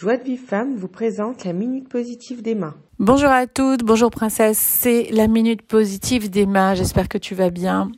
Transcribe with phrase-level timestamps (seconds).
[0.00, 2.74] Joie de Vive Femme vous présente la Minute Positive d'Emma.
[2.98, 7.92] Bonjour à toutes, bonjour princesse, c'est la Minute Positive d'Emma, j'espère que tu vas bien.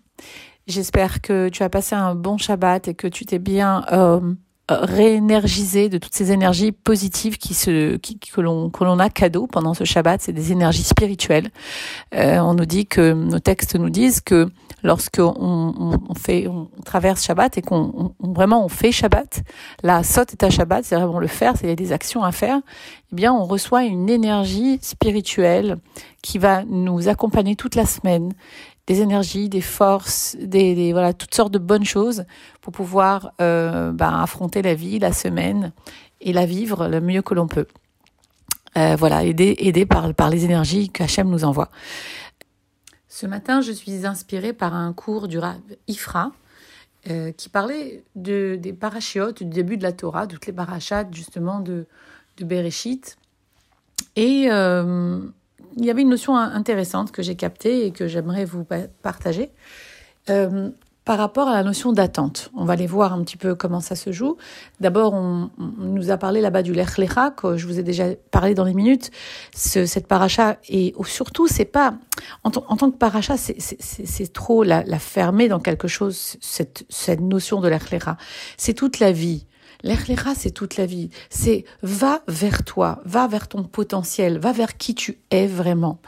[0.66, 4.34] J'espère que tu as passé un bon Shabbat et que tu t'es bien euh,
[4.69, 9.46] réénergisé de toutes ces énergies positives qui se, qui, que l'on que l'on a cadeau
[9.46, 10.21] pendant ce Shabbat.
[10.22, 11.51] C'est des énergies spirituelles.
[12.15, 14.49] Euh, on nous dit que nos textes nous disent que
[14.83, 19.42] lorsque on, fait, on traverse Shabbat et qu'on vraiment on fait Shabbat,
[19.83, 22.23] la saute est à Shabbat, c'est vraiment le faire, c'est il y a des actions
[22.23, 22.60] à faire.
[23.12, 25.77] Eh bien, on reçoit une énergie spirituelle
[26.22, 28.32] qui va nous accompagner toute la semaine
[28.86, 32.24] des énergies, des forces, des, voilà toutes sortes de bonnes choses
[32.60, 35.72] pour pouvoir euh, ben, affronter la vie, la semaine
[36.20, 37.66] et la vivre le mieux que l'on peut.
[38.77, 41.68] Euh, voilà, aider, aider par, par les énergies qu'Hachem nous envoie.
[43.08, 46.32] Ce matin, je suis inspirée par un cours du Rav Ifra
[47.10, 51.60] euh, qui parlait de, des parachiotes, du début de la Torah, toutes les parachats justement
[51.60, 51.86] de,
[52.38, 53.18] de Bereshit.
[54.16, 55.20] Et euh,
[55.76, 58.66] il y avait une notion intéressante que j'ai captée et que j'aimerais vous
[59.02, 59.50] partager.
[60.30, 60.70] Euh,
[61.04, 62.50] par rapport à la notion d'attente.
[62.54, 64.36] On va aller voir un petit peu comment ça se joue.
[64.78, 68.54] D'abord, on, nous a parlé là-bas du Lech Lecha, que je vous ai déjà parlé
[68.54, 69.10] dans les minutes.
[69.54, 71.94] Ce, cette paracha, et surtout, c'est pas,
[72.44, 76.84] en, tant que paracha, c'est trop la, la, fermer dans quelque chose, cette,
[77.20, 78.16] notion de Lech Lecha.
[78.56, 79.47] C'est toute la vie.
[79.83, 81.11] L'Echlecha, c'est toute la vie.
[81.28, 86.00] C'est va vers toi, va vers ton potentiel, va vers qui tu es vraiment.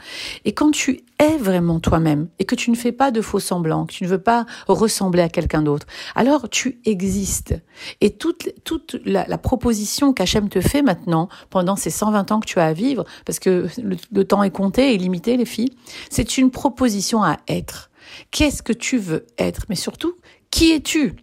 [0.45, 3.85] Et quand tu es vraiment toi-même et que tu ne fais pas de faux semblants,
[3.85, 7.55] que tu ne veux pas ressembler à quelqu'un d'autre, alors tu existes.
[8.01, 12.59] Et toute, toute la, proposition qu'Hachem te fait maintenant, pendant ces 120 ans que tu
[12.59, 15.73] as à vivre, parce que le temps est compté et limité, les filles,
[16.09, 17.89] c'est une proposition à être.
[18.31, 19.65] Qu'est-ce que tu veux être?
[19.69, 20.15] Mais surtout,
[20.49, 21.15] qui es-tu?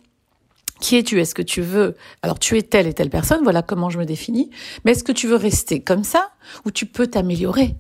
[0.83, 1.21] Qui es-tu?
[1.21, 1.97] Est-ce que tu veux?
[2.23, 4.51] Alors tu es telle et telle personne, voilà comment je me définis.
[4.85, 6.33] Mais est-ce que tu veux rester comme ça
[6.67, 7.77] ou tu peux t'améliorer?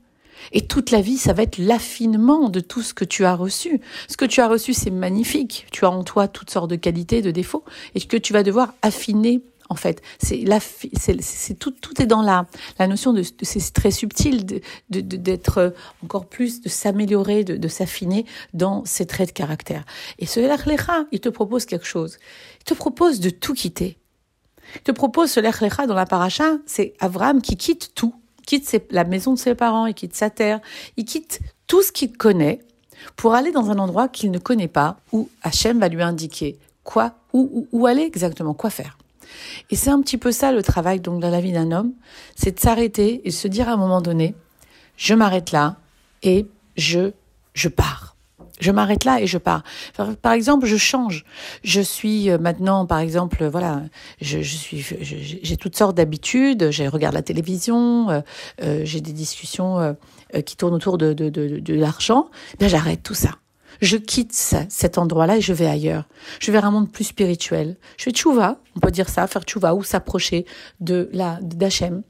[0.53, 3.81] Et toute la vie, ça va être l'affinement de tout ce que tu as reçu.
[4.09, 5.66] Ce que tu as reçu, c'est magnifique.
[5.71, 8.75] Tu as en toi toutes sortes de qualités, de défauts, et que tu vas devoir
[8.82, 10.03] affiner en fait.
[10.21, 12.47] C'est tout, est dans la,
[12.78, 14.44] la notion de, c'est très subtil
[14.91, 15.75] d'être de,
[16.05, 19.84] encore plus, de s'améliorer, de, s'affiner dans ses traits de caractère.
[20.19, 22.19] Et ce Lechlecha, il te propose quelque chose.
[22.60, 23.97] Il te propose de tout quitter.
[24.77, 28.15] Il te propose ce Lechlecha dans la paracha, c'est Avram qui quitte tout,
[28.47, 30.60] quitte la maison de ses parents, il quitte sa terre,
[30.99, 32.60] il quitte tout ce qu'il connaît
[33.16, 37.15] pour aller dans un endroit qu'il ne connaît pas, où Hachem va lui indiquer quoi,
[37.33, 38.99] où, où aller exactement, quoi faire.
[39.71, 41.93] Et c'est un petit peu ça le travail donc dans la vie d'un homme,
[42.37, 44.34] c'est de s'arrêter et se dire à un moment donné,
[44.97, 45.77] je m'arrête là
[46.22, 46.47] et
[46.77, 47.12] je
[47.55, 48.12] je pars.
[48.60, 49.65] Je m'arrête là et je pars.
[50.22, 51.25] Par exemple, je change.
[51.65, 53.83] Je suis euh, maintenant, par exemple, voilà,
[54.21, 56.71] je, je suis, j'ai toutes sortes d'habitudes.
[56.71, 58.21] Je regarde la télévision, euh,
[58.62, 59.93] euh, j'ai des discussions euh,
[60.47, 62.31] qui tournent autour de, de, de, l'argent.
[62.59, 63.31] Bien, j'arrête tout ça
[63.82, 66.04] je quitte cet endroit-là et je vais ailleurs.
[66.41, 67.76] Je vais vers un monde plus spirituel.
[67.98, 70.47] Je fais tchouva, on peut dire ça, faire tchouva ou s'approcher
[70.81, 72.03] de la d'Hachem.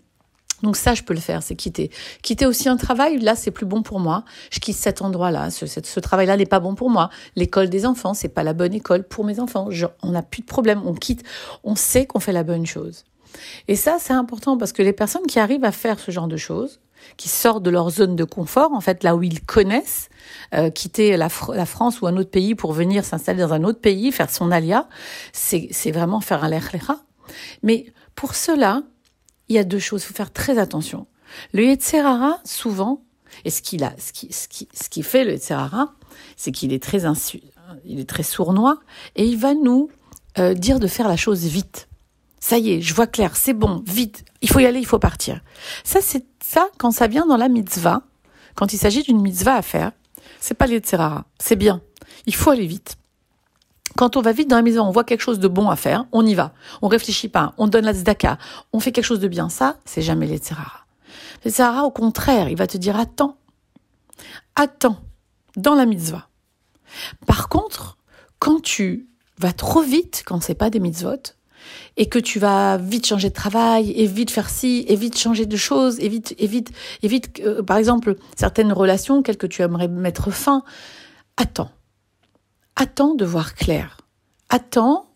[0.62, 1.90] Donc ça, je peux le faire, c'est quitter.
[2.22, 4.24] Quitter aussi un travail, là, c'est plus bon pour moi.
[4.50, 5.50] Je quitte cet endroit-là.
[5.50, 7.10] Ce, travail-là n'est pas bon pour moi.
[7.34, 9.68] L'école des enfants, c'est pas la bonne école pour mes enfants.
[10.02, 10.82] On n'a plus de problème.
[10.84, 11.24] On quitte.
[11.64, 13.04] On sait qu'on fait la bonne chose.
[13.66, 16.36] Et ça, c'est important parce que les personnes qui arrivent à faire ce genre de
[16.36, 16.80] choses,
[17.16, 20.08] qui sortent de leur zone de confort, en fait, là où ils connaissent,
[20.54, 24.12] euh, quitter la, France ou un autre pays pour venir s'installer dans un autre pays,
[24.12, 24.88] faire son alia,
[25.32, 26.98] c'est vraiment faire un l'echlecha.
[27.62, 28.82] Mais pour cela,
[29.48, 31.06] il y a deux choses, il faut faire très attention.
[31.52, 33.02] Le Yetzerara, souvent,
[33.44, 35.94] et ce qu'il a, ce qui, ce qui, ce qui fait le Yetzerara,
[36.36, 37.40] c'est qu'il est très insu,
[37.84, 38.78] il est très sournois,
[39.16, 39.90] et il va nous
[40.38, 41.88] euh, dire de faire la chose vite.
[42.42, 44.98] Ça y est, je vois clair, c'est bon, vite, il faut y aller, il faut
[44.98, 45.40] partir.
[45.84, 48.02] Ça, c'est ça quand ça vient dans la mitzvah,
[48.56, 49.92] quand il s'agit d'une mitzvah à faire,
[50.40, 51.82] c'est pas l'Yetzerara, c'est bien.
[52.26, 52.96] Il faut aller vite.
[53.96, 56.06] Quand on va vite dans la maison, on voit quelque chose de bon à faire,
[56.10, 56.52] on y va.
[56.82, 58.38] On réfléchit pas, on donne la tzedaka,
[58.72, 59.48] on fait quelque chose de bien.
[59.48, 60.84] Ça, c'est jamais l'Yetzerara.
[61.44, 63.36] L'Yetzerara, au contraire, il va te dire attends,
[64.56, 64.98] attends,
[65.54, 66.26] dans la mitzvah.
[67.24, 67.98] Par contre,
[68.40, 69.06] quand tu
[69.38, 71.34] vas trop vite, quand c'est pas des mitzvot,
[71.96, 75.46] et que tu vas vite changer de travail, et vite faire ci, et vite changer
[75.46, 76.72] de choses, et vite, et vite,
[77.02, 80.64] et vite, euh, par exemple, certaines relations, quelles que tu aimerais mettre fin,
[81.36, 81.70] attends.
[82.76, 83.98] Attends de voir clair.
[84.48, 85.06] Attends,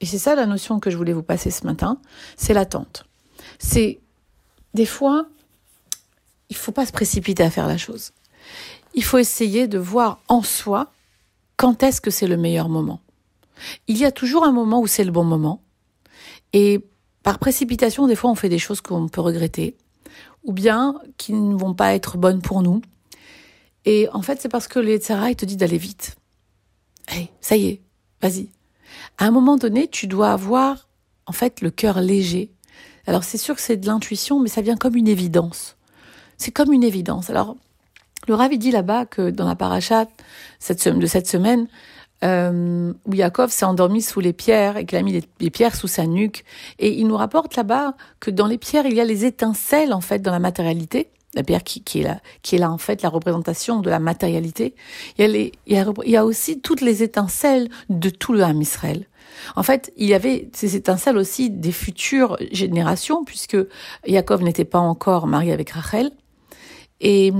[0.00, 1.98] et c'est ça la notion que je voulais vous passer ce matin,
[2.36, 3.04] c'est l'attente.
[3.58, 4.00] C'est,
[4.74, 5.26] des fois,
[6.48, 8.12] il faut pas se précipiter à faire la chose.
[8.94, 10.90] Il faut essayer de voir en soi
[11.56, 13.00] quand est-ce que c'est le meilleur moment.
[13.88, 15.62] Il y a toujours un moment où c'est le bon moment.
[16.52, 16.80] Et
[17.22, 19.76] par précipitation, des fois, on fait des choses qu'on peut regretter,
[20.44, 22.82] ou bien qui ne vont pas être bonnes pour nous.
[23.84, 26.16] Et en fait, c'est parce que les il te dit d'aller vite.
[27.08, 27.80] Hey, ça y est,
[28.22, 28.48] vas-y.
[29.18, 30.88] À un moment donné, tu dois avoir,
[31.26, 32.50] en fait, le cœur léger.
[33.06, 35.76] Alors, c'est sûr que c'est de l'intuition, mais ça vient comme une évidence.
[36.36, 37.30] C'est comme une évidence.
[37.30, 37.56] Alors,
[38.28, 40.10] le Rav dit là-bas que dans la paracha de
[41.06, 41.68] cette semaine,
[42.22, 45.88] euh, où Yaakov s'est endormi sous les pierres et qu'il a mis les, pierres sous
[45.88, 46.44] sa nuque.
[46.78, 50.00] Et il nous rapporte là-bas que dans les pierres, il y a les étincelles, en
[50.00, 51.08] fait, dans la matérialité.
[51.34, 54.74] La pierre qui, est là, qui est là, en fait, la représentation de la matérialité.
[55.16, 58.60] Il y a, aussi toutes les étincelles de tout le Ham.
[59.54, 63.56] En fait, il y avait ces étincelles aussi des futures générations, puisque
[64.06, 66.10] Yaakov n'était pas encore marié avec Rachel.
[67.00, 67.32] Et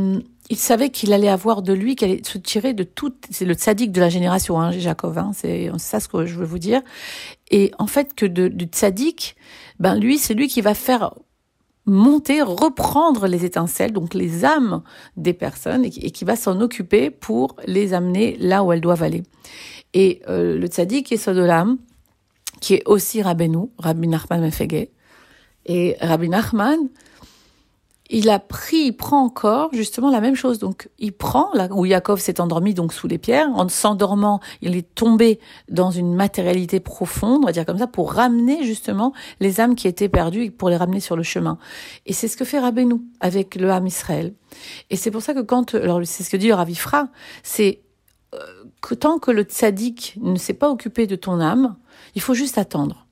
[0.51, 3.15] il savait qu'il allait avoir de lui, qu'il allait se tirer de tout.
[3.31, 5.17] C'est le tzaddik de la génération, hein, Jacob.
[5.17, 6.83] Hein, c'est ça ce que je veux vous dire.
[7.53, 9.37] Et en fait, que de, du tzaddik,
[9.79, 11.15] ben lui, c'est lui qui va faire
[11.87, 14.83] monter, reprendre les étincelles, donc les âmes
[15.17, 19.23] des personnes, et qui, va s'en occuper pour les amener là où elles doivent aller.
[19.95, 21.79] Et euh, le tzaddik est Sodolam,
[22.61, 24.89] qui est aussi Rabbeinu, Rabbi Nachman Mefege.
[25.67, 26.89] Et Rabbi Nachman,
[28.13, 30.59] il a pris, il prend encore justement la même chose.
[30.59, 33.49] Donc, il prend là où Yaakov s'est endormi donc sous les pierres.
[33.55, 38.13] En s'endormant, il est tombé dans une matérialité profonde, on va dire comme ça, pour
[38.13, 41.57] ramener justement les âmes qui étaient perdues pour les ramener sur le chemin.
[42.05, 44.35] Et c'est ce que fait Rabbeinu avec le âme Israël.
[44.91, 47.09] Et c'est pour ça que quand, alors c'est ce que dit Ravifra,
[47.45, 47.83] c'est
[48.35, 48.39] euh,
[48.83, 51.77] que tant que le tzaddik ne s'est pas occupé de ton âme,
[52.17, 53.07] il faut juste attendre.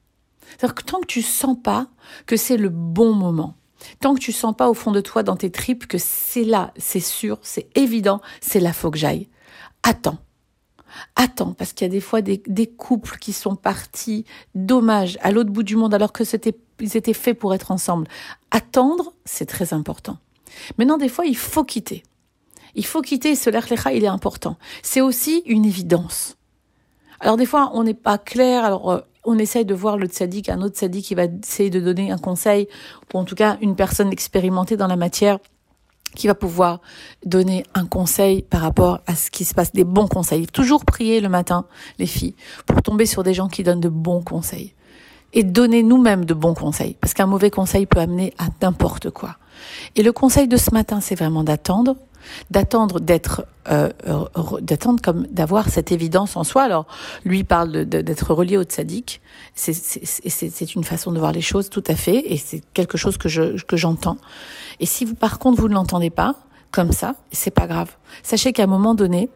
[0.48, 1.86] C'est-à-dire que tant que tu sens pas
[2.26, 3.54] que c'est le bon moment,
[4.00, 6.72] Tant que tu sens pas au fond de toi, dans tes tripes, que c'est là,
[6.76, 9.28] c'est sûr, c'est évident, c'est là, faut que j'aille.
[9.82, 10.18] Attends.
[11.16, 15.50] Attends, parce qu'il y a des fois des, couples qui sont partis, dommage, à l'autre
[15.50, 18.08] bout du monde, alors que c'était, ils étaient faits pour être ensemble.
[18.50, 20.18] Attendre, c'est très important.
[20.78, 22.02] Maintenant, des fois, il faut quitter.
[22.74, 24.56] Il faut quitter, ce l'erlecha, il est important.
[24.82, 26.36] C'est aussi une évidence.
[27.20, 28.64] Alors des fois, on n'est pas clair.
[28.64, 31.80] Alors euh, on essaye de voir le tzaddik, un autre tzaddik qui va essayer de
[31.80, 32.68] donner un conseil,
[33.12, 35.38] ou en tout cas une personne expérimentée dans la matière
[36.14, 36.80] qui va pouvoir
[37.24, 40.46] donner un conseil par rapport à ce qui se passe, des bons conseils.
[40.46, 41.66] Toujours prier le matin,
[41.98, 42.34] les filles,
[42.66, 44.74] pour tomber sur des gens qui donnent de bons conseils.
[45.34, 49.36] Et donner nous-mêmes de bons conseils, parce qu'un mauvais conseil peut amener à n'importe quoi.
[49.96, 51.96] Et le conseil de ce matin, c'est vraiment d'attendre,
[52.50, 53.90] d'attendre d'être euh,
[54.60, 56.62] d'attendre comme d'avoir cette évidence en soi.
[56.62, 56.86] Alors
[57.24, 59.20] lui parle d'être relié au tzaddik.
[59.54, 63.28] C'est une façon de voir les choses tout à fait, et c'est quelque chose que
[63.28, 64.16] je que j'entends.
[64.80, 66.36] Et si vous par contre vous ne l'entendez pas
[66.70, 67.90] comme ça, c'est pas grave.
[68.22, 69.30] Sachez qu'à un moment donné,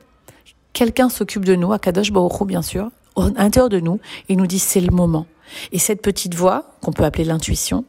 [0.72, 4.46] quelqu'un s'occupe de nous, à Kadosh Baruch bien sûr, à l'intérieur de nous, il nous
[4.46, 5.26] dit c'est le moment.
[5.72, 7.84] Et cette petite voix qu'on peut appeler l'intuition,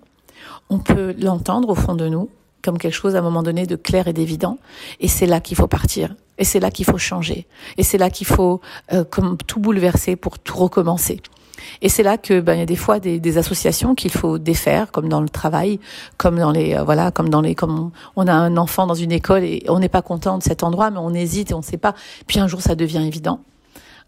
[0.69, 2.29] on peut l'entendre au fond de nous
[2.63, 4.57] comme quelque chose à un moment donné de clair et d'évident.
[5.01, 6.15] Et c'est là qu'il faut partir.
[6.37, 7.45] Et c'est là qu'il faut changer.
[7.77, 8.61] Et c'est là qu'il faut
[8.93, 11.21] euh, comme tout bouleverser pour tout recommencer.
[11.81, 14.37] Et c'est là que ben il y a des fois des, des associations qu'il faut
[14.37, 15.79] défaire, comme dans le travail,
[16.17, 19.11] comme dans les euh, voilà, comme dans les comme on, a un enfant dans une
[19.11, 21.63] école et on n'est pas content de cet endroit, mais on hésite et on ne
[21.63, 21.93] sait pas.
[22.27, 23.41] Puis un jour ça devient évident.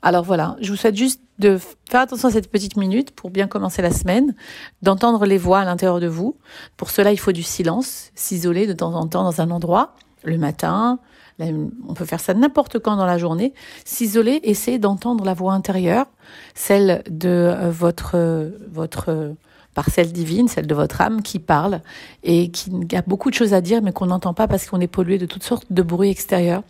[0.01, 1.57] Alors voilà, je vous souhaite juste de
[1.89, 4.35] faire attention à cette petite minute pour bien commencer la semaine,
[4.81, 6.37] d'entendre les voix à l'intérieur de vous.
[6.77, 10.37] Pour cela, il faut du silence, s'isoler de temps en temps dans un endroit, le
[10.37, 10.99] matin,
[11.39, 16.05] on peut faire ça n'importe quand dans la journée, s'isoler, essayer d'entendre la voix intérieure,
[16.53, 19.35] celle de euh, votre euh, votre
[19.73, 21.81] parcelle divine, celle de votre âme qui parle
[22.23, 24.87] et qui a beaucoup de choses à dire mais qu'on n'entend pas parce qu'on est
[24.87, 26.63] pollué de toutes sortes de bruits extérieurs.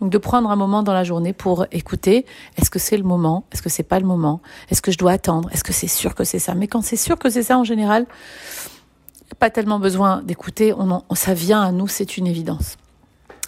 [0.00, 2.26] Donc de prendre un moment dans la journée pour écouter,
[2.56, 4.40] est-ce que c'est le moment Est-ce que c'est pas le moment
[4.70, 6.96] Est-ce que je dois attendre Est-ce que c'est sûr que c'est ça Mais quand c'est
[6.96, 8.06] sûr que c'est ça en général,
[9.38, 12.76] pas tellement besoin d'écouter, on, ça vient à nous, c'est une évidence.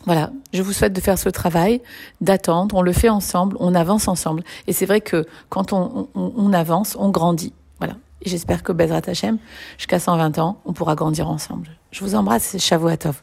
[0.04, 1.81] Voilà, je vous souhaite de faire ce travail,
[2.21, 4.42] d'attendre, on le fait ensemble, on avance ensemble.
[4.66, 7.52] Et c'est vrai que quand on, avance, on grandit.
[7.78, 7.95] Voilà.
[8.25, 9.38] J'espère que Bezrat Hashem,
[9.78, 11.69] jusqu'à 120 ans, on pourra grandir ensemble.
[11.92, 13.23] Je vous embrasse, c'est Shavuatov.